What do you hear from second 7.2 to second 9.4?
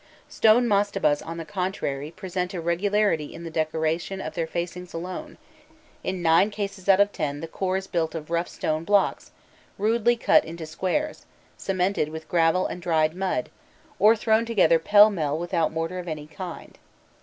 the core is built of rough stone blocks,